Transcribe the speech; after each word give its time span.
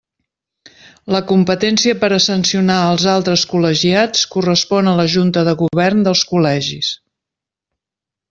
La 1.15 1.19
competència 1.31 1.97
per 2.03 2.07
a 2.15 2.19
sancionar 2.27 2.77
als 2.85 3.05
altres 3.11 3.43
col·legiats 3.53 4.23
correspon 4.37 4.91
a 4.93 4.95
la 5.01 5.07
Junta 5.17 5.45
de 5.49 5.55
Govern 5.61 6.01
dels 6.09 6.25
col·legis. 6.33 6.91